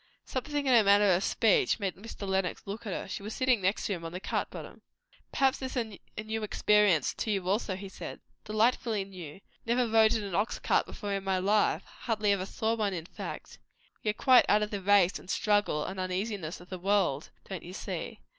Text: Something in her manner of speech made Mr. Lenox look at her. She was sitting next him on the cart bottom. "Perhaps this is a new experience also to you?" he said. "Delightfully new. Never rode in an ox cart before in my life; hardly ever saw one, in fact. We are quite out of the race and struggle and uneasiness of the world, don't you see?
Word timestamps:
Something 0.25 0.65
in 0.65 0.73
her 0.73 0.83
manner 0.83 1.11
of 1.13 1.23
speech 1.23 1.79
made 1.79 1.93
Mr. 1.95 2.27
Lenox 2.27 2.63
look 2.65 2.87
at 2.87 2.91
her. 2.91 3.07
She 3.07 3.21
was 3.21 3.35
sitting 3.35 3.61
next 3.61 3.85
him 3.85 4.03
on 4.03 4.11
the 4.11 4.19
cart 4.19 4.49
bottom. 4.49 4.81
"Perhaps 5.31 5.59
this 5.59 5.77
is 5.77 5.99
a 6.17 6.23
new 6.23 6.41
experience 6.41 7.13
also 7.13 7.73
to 7.75 7.77
you?" 7.77 7.81
he 7.81 7.87
said. 7.87 8.19
"Delightfully 8.43 9.05
new. 9.05 9.41
Never 9.63 9.87
rode 9.87 10.15
in 10.15 10.23
an 10.23 10.33
ox 10.33 10.57
cart 10.57 10.87
before 10.87 11.13
in 11.13 11.23
my 11.23 11.37
life; 11.37 11.83
hardly 11.83 12.31
ever 12.31 12.47
saw 12.47 12.73
one, 12.73 12.95
in 12.95 13.05
fact. 13.05 13.59
We 14.03 14.09
are 14.09 14.13
quite 14.15 14.45
out 14.49 14.63
of 14.63 14.71
the 14.71 14.81
race 14.81 15.19
and 15.19 15.29
struggle 15.29 15.85
and 15.85 15.99
uneasiness 15.99 16.59
of 16.59 16.69
the 16.71 16.79
world, 16.79 17.29
don't 17.47 17.61
you 17.61 17.73
see? 17.73 18.21